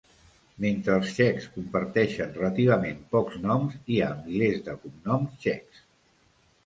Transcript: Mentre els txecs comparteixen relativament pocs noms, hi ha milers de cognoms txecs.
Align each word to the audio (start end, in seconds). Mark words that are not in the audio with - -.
Mentre 0.63 0.93
els 1.01 1.11
txecs 1.17 1.43
comparteixen 1.57 2.33
relativament 2.39 3.05
pocs 3.13 3.37
noms, 3.47 3.77
hi 3.93 4.01
ha 4.01 4.09
milers 4.25 4.65
de 4.71 4.79
cognoms 4.87 5.37
txecs. 5.45 5.85